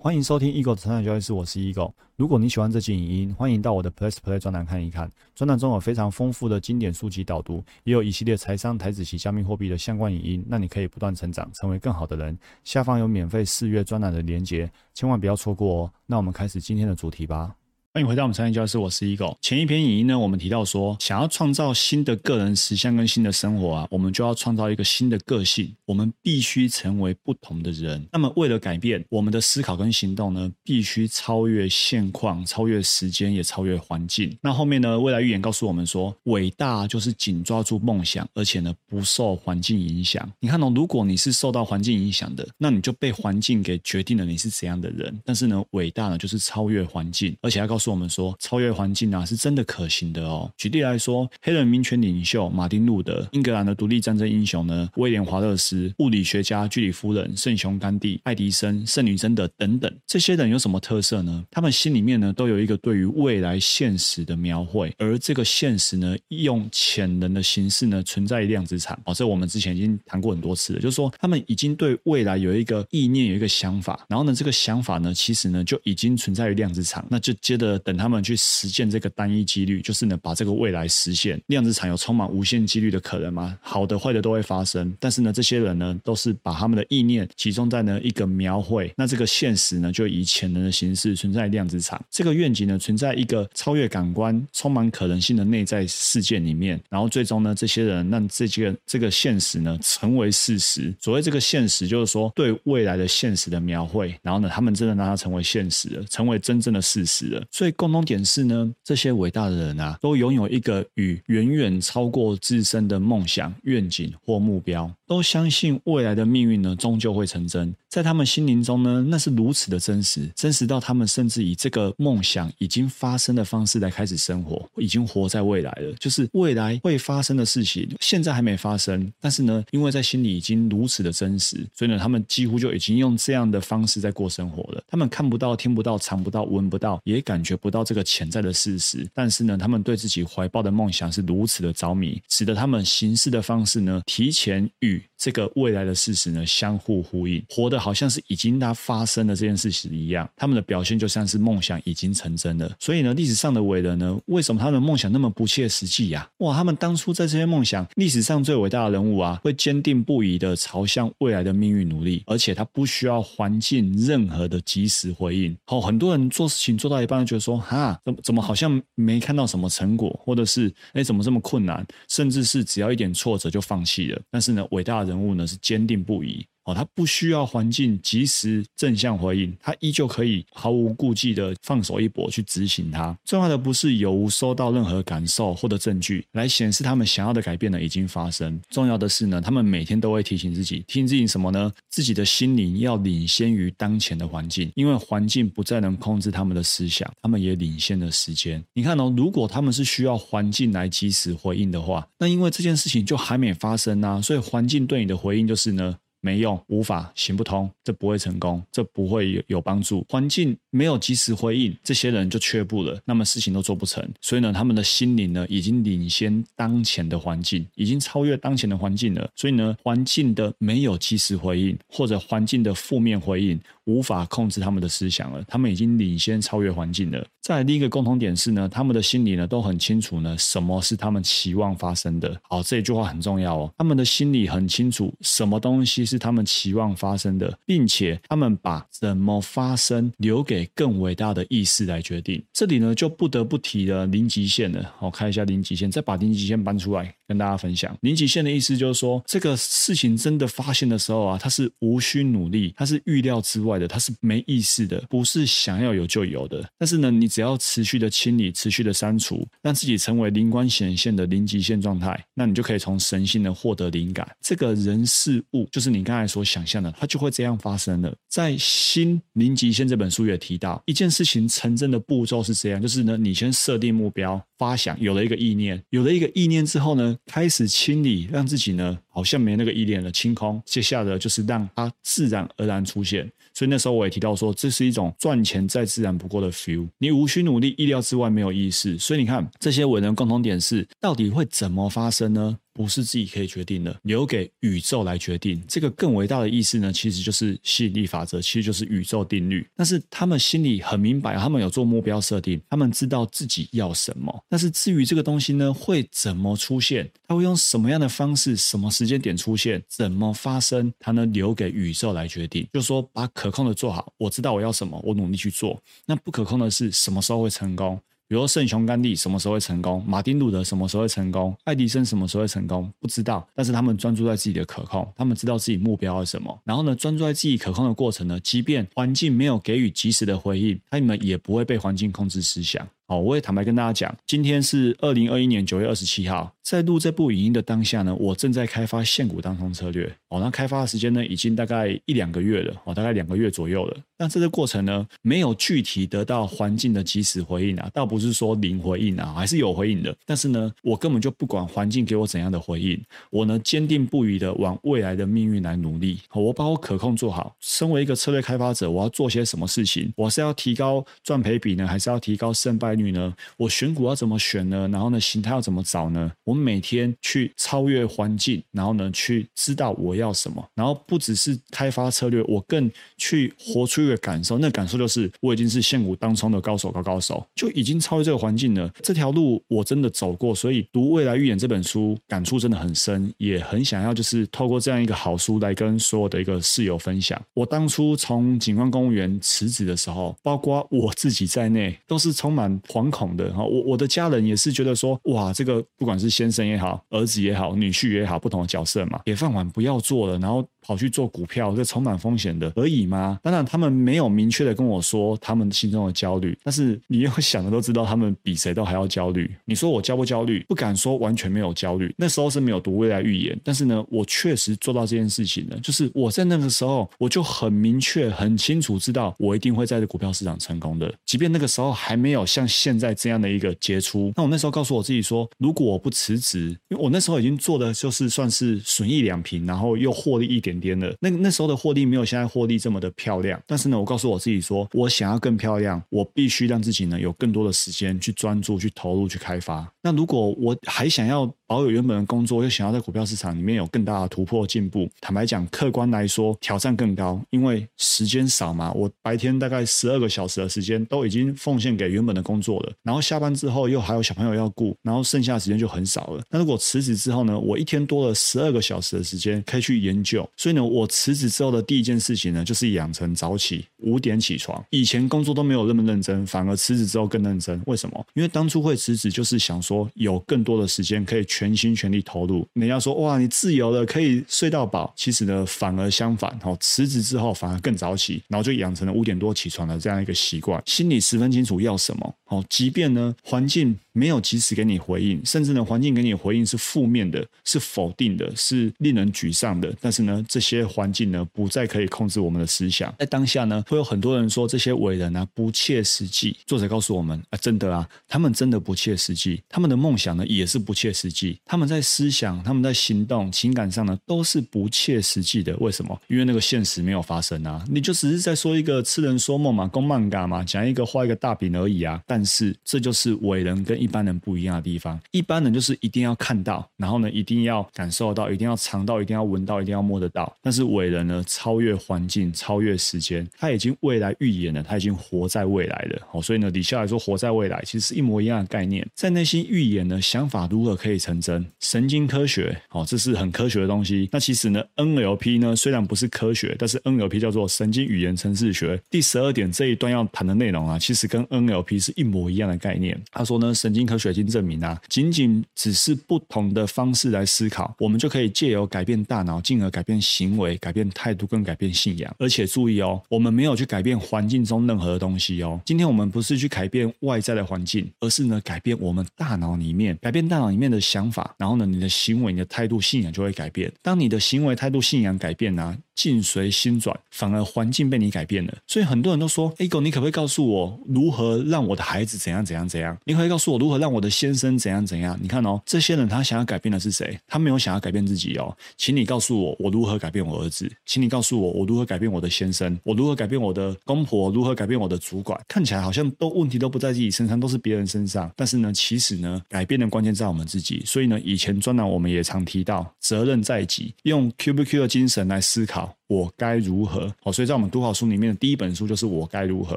[0.00, 1.92] 欢迎收听 Eagle 的成长交易室，我是 Eagle。
[2.14, 5.10] 如果你喜欢这期影音，欢迎到我的 Plus Play 专栏看一看。
[5.34, 12.38] 专栏中有非常丰富的经典书籍导读，也有一系列财商、台子及加密货币的相关影音，让你可以不断成长，成为更好的人。
[12.62, 15.92] 下方有免费试阅专栏的连结，千万不要错过哦。
[16.06, 17.52] 那我们开始今天的主题吧。
[17.94, 19.34] 欢迎回到我们财经教室，我是 Eagle。
[19.40, 28.06] 前一篇影音呢，我们提到说，想要创造新的个人实相跟新的生活啊，我们就要创造一个新的个性，我们必须成为不同的人。
[28.12, 34.36] 那么，为了改变我们的思考跟行动呢，必须超越现况，超越时间，也超越环境。
[34.42, 40.30] 那后面呢，未来预言告诉我们说，伟大就是紧抓住梦想，而且呢，不受环境影响。
[40.38, 45.18] 你看哦，如果你是受到环境影响的，那你就被环境给决定了你是怎样的人。
[45.24, 50.50] 但是呢，伟大呢，就是超越环境，而且要告告诉我们说，超越环境啊，是真的可行的哦。
[50.56, 61.44] 举例来说，黑人民权领袖马丁路德、英格兰的独立战争英雄呢，威廉华勒斯、物理学家居里夫人、圣雄甘地、爱迪生、圣女贞德等等，这些人有什么特色呢？
[61.52, 68.98] 他们心里面呢，都有一个对于未来现实的描绘，而这个现实呢，用潜能的形式呢，存在于量子场。
[69.04, 77.06] 哦，这我们之前已经谈过很多次了，就是说他们已经对未来有一个意念，有一个想法，然后呢，这个想法呢，其实呢，就已经存在于量子场。
[77.08, 78.22] 那就接着等他们。
[78.28, 81.40] 去实现这个单一几率，就是呢，把这个未来实现。
[81.46, 83.56] 量子场有充满无限几率的可能吗？
[83.62, 84.94] 好的、坏的都会发生。
[85.00, 88.92] 但是呢，这些人呢，都是把他们的意念集中在呢一个描绘。
[88.98, 91.98] 那这个现实呢，就以潜能的形式存在量子场。
[92.10, 96.78] 这个愿景呢，存在一个超越感官、充满可能性的内在世界里面。
[96.90, 100.94] 然后最终呢，这些人让这个这个现实呢，成为事实。
[101.00, 104.14] 所谓这个现实，就是说对未来的现实的描绘。
[104.22, 107.44] 然后呢，他们真的让它成为现实了，成为真正的事实了。
[107.58, 107.98] 所以共同。
[108.08, 117.74] 点是呢，这些伟大的人啊，都拥有一个与远远超过自身的梦想、愿景或目标，都相信未来的命运呢，终究会成真。
[117.88, 125.92] 在他们心灵中呢，那是如此的真实，真实到他们甚至以这个梦想已经发生的方式来开始生活，已经活在未来了。
[125.98, 134.82] 就是未来会发生的事情，现在还没发生，但是呢，因为在心里已经如此的真实，所以呢，他们几乎就已经用这样的方式在过生活了。
[134.86, 147.78] 他们看不到、听不到、尝不到、闻不到，也感觉不到这个潜在的事实，但是呢，他们对自己怀抱的梦想是如此的着迷，使得他们行事的方式呢，提前与这个未来的事实呢相互呼应，活的。
[147.78, 152.70] 好像是已经它发生了这件事情一样，他们的表现就像是梦想已经成真了。
[152.80, 156.28] 所以呢，历史上的伟人呢，为什么他的梦想那么不切实际呀？
[156.38, 165.56] 哇，他们当初在这些梦想，历史上最伟大的人物啊，会坚定不移的朝向未来的命运努力，而且他不需要环境任何的及时回应。
[165.64, 174.20] 好，很多人做事情做到一半，就觉得说，哈，怎么怎么好像没看到什么成果，或者是哎，怎么这么困难，甚至是只要一点挫折就放弃了。
[174.30, 176.46] 但是呢，伟大的人物呢，是坚定不移。
[176.68, 183.16] 哦，他不需要环境及时正向回应，他依旧可以毫无顾忌的放手一搏去执行它。
[183.24, 188.60] 重要的不是有无收到任何感受或者证据来显示他们想要的改变呢已经发生。
[188.68, 191.72] 重要的是呢，他们每天都会提醒自己，提醒自己什么呢？
[191.88, 198.62] 自己的心灵要领先于当前的环境，因为环境不再能控制他们的思想，他们也领先了时间。
[198.74, 205.96] 你看哦，如果他们是需要环境来及时回应的话，那因为这件事情就还没发生啊，所以环境对你的回应就是呢。
[206.20, 210.04] 没用，无法行不通，这不会成功，这不会有有帮助。
[210.08, 214.06] 环境没有及时回应，这些人就却步了，那么事情都做不成。
[214.20, 219.28] 所以呢，他们的心灵呢，已经领先当前的环境，已经超越当前的环境了。
[219.34, 225.42] 所以呢，环境的没有及时回应，或者环境的负面回应，无法控制他们的思想了。
[225.48, 227.26] 他们已经领先超越环境了。
[227.40, 232.38] 再来另一个共同点是呢，他们的心里呢都很清楚呢，什么是他们期望发生的。
[232.42, 233.72] 好，这一句话很重要哦。
[233.78, 242.42] 他们的心里很清楚，什么东西是他们期望发生的，并且他们把怎么发生留给更伟大的意识来决定。
[242.52, 244.94] 这里呢就不得不提了零极限了。
[244.98, 247.96] 好，看一下零极限，再把零极限搬出来跟大家分享。
[248.02, 256.68] 零极限的意思就是说，这个事情真的发现的时候啊，它是无需努力，它是预料之外的，它是没意识的，不是想要有就有的。
[256.76, 257.28] 但是呢，你。
[257.28, 264.26] 只要持续的清理、持续的删除，让自己成为灵光显现的零极限状态，那你就可以从神性的获得灵感。
[264.40, 268.12] 这个人事物就是你刚才所想象的，它就会这样发生了。
[268.28, 274.42] 在《新零极限》这本书也提提到，一件事情成真的步骤是这样：就是呢，你先设定目标。
[274.56, 280.62] 发想有了一个意念，有了一个意念之后呢，开始清理，让自己呢，好像没那个依恋了，清空。
[280.64, 283.28] 接下来就是让它自然而然出现。
[283.52, 286.86] 所以那时候我也提到说，这是一种赚钱再自然不过的 feel。
[286.98, 288.96] 你无需努力，意料之外没有意思。
[288.96, 292.56] 所以你看，这些伟人共同点是，到底会怎么发生呢？
[292.72, 295.60] 不是自己可以决定的，留给宇宙来决定。
[295.66, 299.66] 这个更伟大的意思呢，其实就是吸引力法则，其实就是宇宙定律。
[299.74, 304.44] 但是他们心里很明白，他们有做目标设定，他们知道自己要什么。
[304.48, 312.68] 但是至于这个东西呢，会怎么出现，它会用什么样的方式，什么时时间点出现，怎么发生，它呢留给宇宙来决定。
[312.74, 315.82] 就说把可控的做好，我知道我要什么，我努力去做。
[316.04, 317.98] 那不可控的是什么时候会成功？
[318.28, 320.04] 比如圣雄甘地什么时候会成功？
[320.06, 321.56] 马丁路德什么时候会成功？
[321.64, 322.92] 爱迪生什么时候会成功？
[323.00, 323.48] 不知道。
[323.54, 326.60] 但是他们专注在自己的可控，他们知道自己目标是什么。
[326.64, 332.86] 然后呢，专注在自己可控的过程呢，即便环境没有给予及时的回应，他们也不会被环境控制思想。
[333.08, 340.14] 哦，我也坦白跟大家讲，今天是二零二一年九月二十七号，在录这部影音的当下呢，我正在开发现股当中策略。
[340.28, 343.96] 哦，那开发的时间呢，已经大概一两个月了，哦，大概两个月左右了。
[344.18, 350.14] 但这个过程呢，没有具体得到环境的及时回应啊，倒不是说零回应啊，还是有回应的。
[350.26, 356.20] 但是呢，我根本就不管环境给我怎样的回应，我呢坚定不移的往未来的命运来努力。
[356.34, 357.56] 我把我可控做好。
[357.60, 360.12] 身为一个策略开发者，我要做些什么事情？
[360.14, 363.32] 我是要提高赚赔比呢，还是要提高胜败女呢？
[363.56, 364.88] 我选股要怎么选呢？
[364.88, 366.30] 然后呢，形态要怎么找呢？
[366.44, 370.66] 我们每天去超越环境，然后呢，去知道我要什么。
[370.74, 374.58] 然后不只是开发策略，我更去活出一个感受。
[374.58, 378.90] 那感受就是我已经是现股当冲的高手高高手，就已经超越这个环境了。
[379.02, 387.40] 这条路我真的走过，所以读《未来预言》这本书感触真的很深，也很想要就是透过这样一个好书来跟所有的一个室友分享。
[387.54, 393.36] 我当初从警官公务员辞职的时候，包括我自己在内，都是充满惶恐。
[393.36, 400.66] 的哈，我我的家人也是觉得说，哇，这个不管是先生也好，儿子也好，女婿也好，不同的角色嘛，铁饭碗不要做了，然后。
[400.88, 403.38] 跑去做股票，这充满风险的，可以吗？
[403.42, 409.54] 当然，他们没有明确的跟我说他们心中的焦虑，但是你要想的都知道，他们比谁都还要焦虑。
[409.66, 410.64] 你说我焦不焦虑？
[410.66, 412.10] 不敢说完全没有焦虑。
[412.16, 415.78] 那时候是没有读未来预言，但是呢，我确实做到这件事情了。
[415.80, 421.14] 就是我在那个时候，我就很明确、很清楚知道，我一定会在这股票市场成功的。
[421.26, 430.77] 即便那个时候还没有像现在这样的一个杰出，那我那时候告诉我自己说，如果我不辞职，因为我那时候已经做的就是算是损益两平，然后又获利一点。
[430.78, 439.86] 点的那那时候的获利没有现在获利这么的漂亮，但是呢，我告诉我自己说，我想要更漂亮，我必须让自己呢有更多的时间去专注、去投入、去开发。
[440.08, 448.90] 那如果我还想要保有原本的工作，又想要在股票市场里面有更大的突破进步，坦白讲，客观来说挑战更高，因为时间少嘛。
[448.92, 456.42] 我白天大概十二个小时的时间都已经奉献给原本的工作了，然后下班之后又还有小朋友要顾，然后剩下的时间就很少了。
[456.48, 460.48] 那如果辞职之后呢，我一天多了十二个小时的时间可以去研究。
[460.56, 464.82] 所以呢，我辞职之后的第一件事情呢，就是养成早起，五点起床。
[464.88, 467.78] 以前工作都没有那么认真，反而辞职之后更认真。
[467.84, 468.26] 为什么？
[468.32, 472.66] 因为当初会辞职，就是想说有更多的时间可以全心全力投入。
[472.74, 475.10] 人家说哇，你自由了，可以睡到饱。
[475.16, 476.50] 其实呢，反而相反。
[476.62, 480.82] 哦，辞职之后反而更早起，然后就养成了五点多起床的这样一个习惯。
[480.84, 482.34] 心里十分清楚要什么。
[482.44, 489.94] 好，即便呢环境没有及时给你回应，甚至呢环境给你回应是负面的，是否定的，是令人沮丧的。
[490.00, 493.14] 但是呢，这些环境呢不再可以控制我们的思想。
[493.18, 496.56] 在当下呢，会有很多人说这些伟人啊不切实际。
[496.66, 501.60] 作者告诉我们啊，真的啊，他们真的不切实际，他们的梦想呢也是不切实际。
[501.64, 505.76] 他们在思想、他们在行动、情感上呢都是不切实际的。
[505.76, 506.20] 为什么？
[506.26, 507.84] 因为那个现实没有发生啊！
[507.88, 512.20] 你就只是在说一个痴人说梦嘛，公漫嘎嘛，讲一个画一个大饼而已啊。
[512.26, 515.20] 但是这就是伟人跟一一般人不一样的地方。
[515.32, 520.50] 一般人就是一定要看到，然后呢一定要感受到，一定要尝到，一定要闻到，一定要摸得到。
[520.62, 526.22] 但是伟人呢，超越环境，超越时间，他已经未来预言了，他已经活在未来了。
[526.32, 529.06] 哦，所以呢，底下来说活在未来，其实是一模一样的概念。
[529.14, 531.66] 在内心预言呢，想法如何可以成真？
[531.80, 534.28] 神经科学，哦，这是很科学的东西。
[534.32, 538.98] 那其实呢，NLP 呢，虽然不是科学，但是 NLP 叫做神经语言程式学。
[539.10, 543.20] 第十二点这一段要谈的内容啊，其实跟 NLP 是一模一样的概念。
[543.30, 552.30] 他说呢，神神经科学已经证明啊，仅仅只是不同的方式来思考，我们就可以借由改变大脑，进而改变行为、改变态度跟改变信仰。
[552.38, 555.80] 而且注意哦，我们没有去改变环境中任何的东西哦。
[555.86, 563.90] 今天我们不是去改变外在的环境，而是呢，改变我们大脑里面，改变大脑里面的想法，然后呢，你的行为、你的态度、信仰就会改变。
[564.02, 565.96] 当你的行为、态度、信仰改变呢？
[566.14, 568.76] 境随心转，反而环境被你改变了。
[568.88, 575.38] 所以很多人都说：“哎狗，你可不可以告诉我，如何让我的孩孩子怎样怎样怎样，你可以告诉我如何让我的先生怎样怎样。
[575.40, 577.38] 你看哦，这些人他想要改变的是谁？
[577.46, 580.90] 他没有想要改变自己哦，请你告诉我，我如何改变我儿子？
[581.06, 582.98] 请你告诉我，我如何改变我的先生？
[583.04, 584.50] 我如何改变我的公婆？
[584.50, 585.58] 如何改变我的主管？
[585.68, 588.50] 看起来好像都问题都不在自己身上，都是别人身上。
[588.56, 591.02] 但是呢，其实呢，改变的关键在我们自己。
[591.06, 596.17] 所以呢，以前专栏我们也常提到，责任在己，用 Q B Q 的精神来思考。
[596.28, 597.34] 我该如何？
[597.42, 599.96] 好，所以在我们读好书里面的第一本书就是我该如何。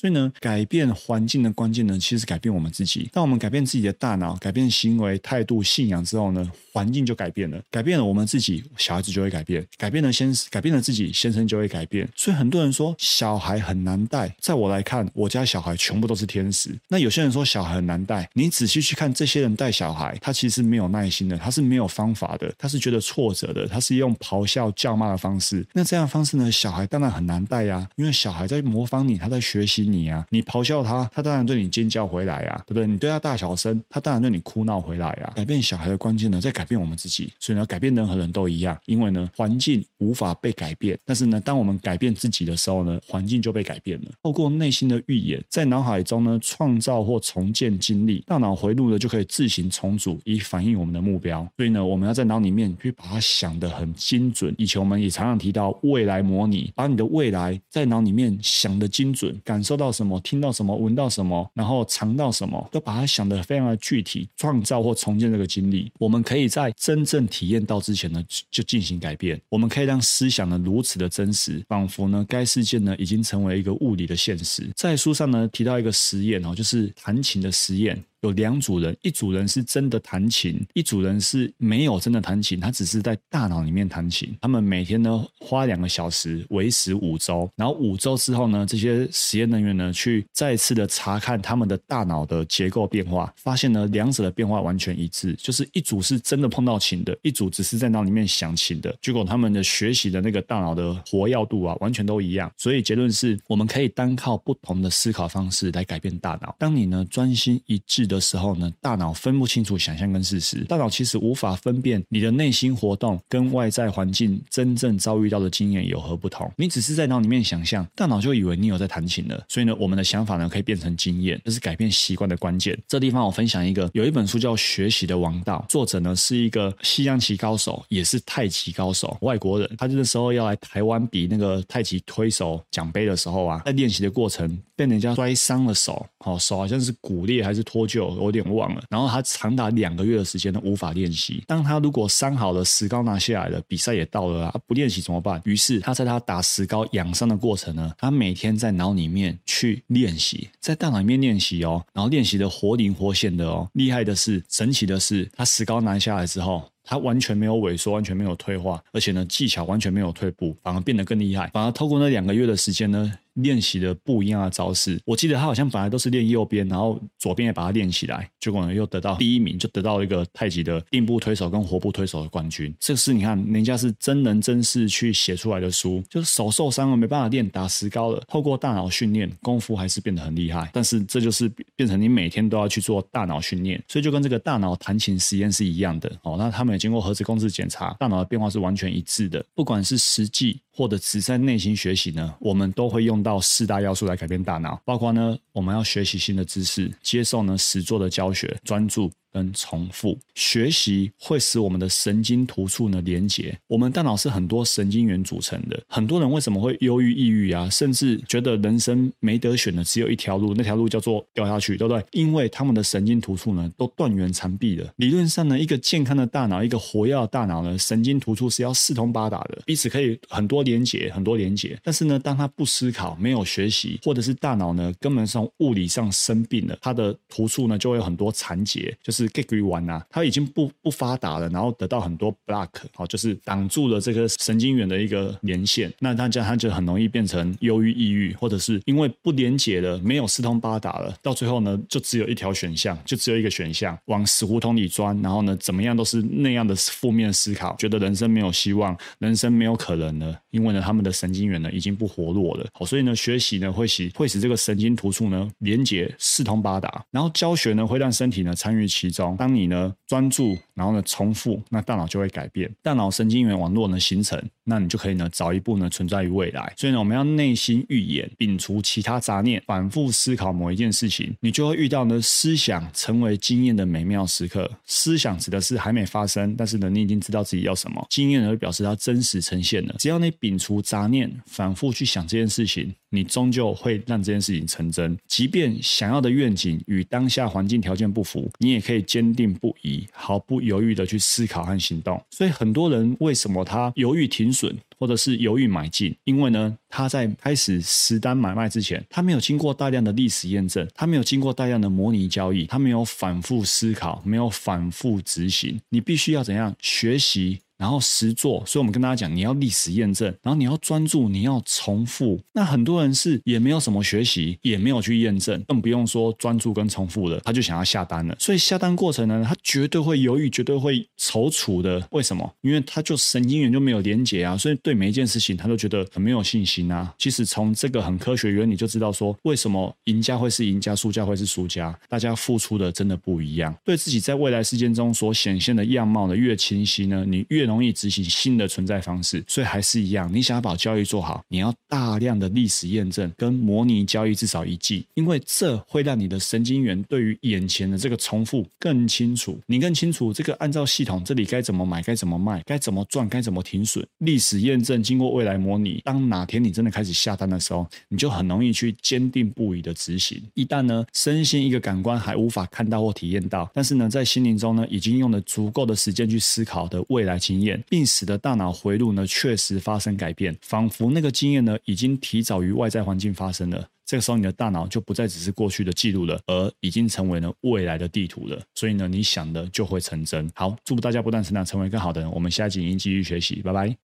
[0.00, 3.08] 所以呢，改变环境的关键呢，其实改变我们自己。
[3.12, 7.60] 当我们改变自己的大脑、改变行为、态度、信仰之后呢，环境就改变了。
[7.68, 12.08] 改变了我们自己，小孩子就会改变；改变了先，改变了自己，先生就会改变。
[12.14, 16.70] 所以很多人说小孩很难带，在我来看，我家小孩全部都是天使。
[16.86, 25.66] 那有些人说小孩很难带，你仔细去看这些人带小孩，他其实没有耐心的，他是没有方法的，他是觉得挫折的，他是用咆哮叫骂的方式。
[25.72, 26.03] 那这样。
[26.06, 26.50] 方式呢？
[26.50, 30.26] 小孩当然很难带呀，因为小孩在模仿你，他在学习你啊。
[30.30, 32.86] 你咆哮他，他当然对你尖叫回来呀，对不对？
[32.86, 35.32] 你对他大小声，他当然对你哭闹回来呀。
[35.34, 37.32] 改变小孩的关键呢，在改变我们自己。
[37.38, 40.98] 所以呢，改变任何人都一样，因为呢，环境无法被改变。
[41.04, 44.10] 但是呢，当我们改变自己的时候呢，环境就被改变了。
[44.22, 51.46] 透过内心的预言，在脑海中呢，创造或重建经历，大脑回路呢，就可以自行重组，以反映我们的目标。
[51.56, 54.54] 所以呢，我们要在脑里面去把它想得很精准。
[54.58, 65.92] 以前我们也常常提到未来模拟，把你的未来在脑里面想的精准，感受到什么，听到什么，闻到什么，然后尝到什么，都把它想得非常的具体，创造或重建这个经历。
[66.00, 68.20] 我们可以在真正体验到之前呢，
[68.50, 69.40] 就进行改变。
[69.48, 74.68] 我们可以让思想呢如此的真实，仿佛呢该事件呢已经成为一个物理的现实。
[74.74, 78.02] 在书上呢提到一个实验哦，就是弹琴的实验。
[78.24, 84.34] 有两组人，一组人是真的弹琴，一组人是没有真的弹琴，他只是在大脑里面弹琴。
[84.40, 98.96] 他们每天呢花两个小时，维持五周，然后五周之后呢，这些实验人员呢去再次的查看他们的大脑的结构变化，发现呢两者的变化完全一致，就是一组是真的碰到琴的，一组只是在脑里面想琴的。
[99.02, 102.50] 结果他们的学习的那个大脑的活跃度啊，完全都一样。
[102.56, 106.56] 所以结论是我们可以单靠不同的思考方式来改变大脑。
[106.58, 108.13] 当你呢专心一致的。
[108.14, 116.50] 的时候呢，大脑分不清楚想象跟事实，大脑其实无法分辨你的内心活动跟外在环境真正遭遇到的经验有何不同。
[116.56, 119.44] 你只是在脑里面想象，大脑就以为你有在弹琴了。
[119.48, 122.78] 所以呢，我们的想法呢可以变成经验，这是改变习惯的关键。
[122.86, 129.70] 这地方我分享一个，有一本书叫《学习的王道》，作者呢是一个西洋棋高手，也是太极高手，外国人。
[129.76, 138.06] 他这个时候要来台湾比那个太极推手奖杯的时候啊，在练习的过程被人家摔伤了手，好手好像是骨裂还是脱臼。
[138.14, 141.42] 我有点忘了，然后他长达两个月的时间都无法练习。
[141.46, 145.40] 当他如果伤好了，石膏拿下来了，比赛也到了啊，不练习怎么办？
[145.44, 153.68] 于是他在他打石膏养伤的过程呢，他每天在脑里面去练习，在大脑里面练习哦，然后练习的活灵活现的哦。
[153.74, 156.62] 厉害的是，神奇的是，他石膏拿下来之后。
[156.86, 161.48] 他完全没有萎缩，完全没有退化，而且呢，技巧完全没有退步，反而变得更厉害。
[161.50, 165.00] 反而透过那两个月的时间呢，练习的不一样的招式。
[165.04, 172.72] 我记得他好像本来都是练右边，然后左边也把它练起来，结果呢又得到第一名，就得到一个太极的定步推手跟活步推手的冠军。
[172.78, 180.70] 这是你看人家是真人真事去写出来的书，就是手受伤了没办法练，打石膏了，透过大脑训练，功夫还是变得很厉害。
[180.72, 186.36] 但是这就是变成你每天都要去做大脑训练，所以就跟这个大脑弹琴实验是一样的哦。
[186.38, 186.84] 那他们也。
[186.84, 189.42] 经过核磁共振检查，大脑的变化是完全一致的。
[189.54, 199.10] 不管是实际或者只在内心学习呢，我们都会用到四大要素来改变大脑，包括呢，我们要学习新的知识，接受呢实作的教学，专注。
[199.34, 203.58] 跟重复学习会使我们的神经突触呢连接。
[203.66, 205.82] 我们大脑是很多神经元组成的。
[205.88, 207.68] 很多人为什么会忧郁、抑郁啊？
[207.68, 212.04] 甚至觉得人生没得选的，只有一条路，那条路叫做掉下去，对不对？
[212.12, 214.88] 因为他们的神经突触呢都断垣残壁了。
[214.98, 221.76] 理论上呢，一个健康的大脑，一个活跃的大脑呢，神经突触是要四通八达的，彼此可以很多连接，很多连接。
[221.82, 229.23] 但是呢，当他不思考、没有学习，或者是大脑呢根本上物理上生病了，他的突触呢就会有很多残结，就是。
[229.28, 259.10] Get g r e 完啊，它已经不不发达了，然后得到很多 block，好，就是挡住了这个神经元的一个连线，那大家他就很容易变成忧郁、抑郁，或者是因为不连接了，没有四通八达了，到最后呢，就只有一条选项，就只有一个选项，往死胡同里钻，然后呢，怎么样都是那样的负面思考，觉得人生没有希望，人生没有可能了，因为呢，他们的神经元呢已经不活络了，好，所以呢，学习呢会使会使这个神经突触呢连接四通八达，然后教学呢会让身体呢参与其。
[259.10, 266.72] 中，当你呢专注然后呢重复，那大脑就会改变，大脑神经元网络呢形成，那你就可以呢早一步呢存在于未来。
[266.76, 274.70] 所以呢，我们要内心预言，摒除其他杂念，反复思考某一件事情，你就会遇到呢思想成为经验的美妙时刻。
[274.86, 279.94] 思想指的是还没发生，但是呢你已经知道自己要什么，经验呢表示它真实呈现了。
[279.98, 282.94] 只要你摒除杂念，反复去想这件事情。
[283.10, 292.20] 你终究会让这件事情成真，即便想要的愿景与当下环境条件不符，你也可以坚定不移、毫不犹豫的去思考和行动。
[292.30, 296.14] 所以很多人为什么他犹豫停损，或者是犹豫买进？
[296.24, 305.80] 因为呢，他在开始实单买卖之前，他没有经过大量的历史验证，他没有经过大量的模拟交易，他没有反复思考，没有反复执行。
[305.88, 307.60] 你必须要怎样学习？
[307.76, 312.40] 然后实做，所以我们跟大家讲，你要历史验证，然后你要专注，你要重复。
[312.52, 318.36] 那很多人是也没有什么学习，也没有去验证，更不用说专注跟重复的，他就想要下单了。
[318.38, 322.06] 所以下单过程呢，他绝对会犹豫，绝对会踌躇的。
[322.12, 322.48] 为什么？
[322.60, 327.12] 因为他就神经元就没有连结啊，所以对每一件事情他都觉得很没有信心啊。
[327.18, 333.76] 其实从这个很科学原理就知道说，为什么赢家会是赢家，输家会是输家，大家付出的真的不一样。
[333.84, 337.63] 对自己在未来事件中所显现的样貌呢越清晰呢，你越。
[337.64, 354.06] 容易执行新的存在方式，所以还是一样，你想要把交易做好，你要大量的历史验证跟模拟交易至少一季，因为这会让你的神经元对于眼前的这个重复更清楚，你更清楚这个按照系统这里该怎么买，该怎么卖，该怎么赚，该怎么停损。
[354.18, 360.42] 历史验证经过未来模拟，当哪天你真的开始下单的时候，你就很容易去坚定不移的执行。
[360.54, 373.88] 一旦呢，身心一个感官还无法看到或体验到，但是呢，在心灵中呢，已经用了足够的时间去思考的未来情经验，并使得大脑回路呢确实发生改变，仿佛那个经验呢已经提早于外在环境发生了。
[374.06, 378.60] 这个时候，你的大脑就不再只是过去的记录了，而已经成为了未来的地图了。
[378.74, 380.50] 所以呢，你想的就会成真。
[380.54, 382.30] 好，祝福大家不断成长，成为更好的人。
[382.30, 384.03] 我们下集影音继续学习，拜拜。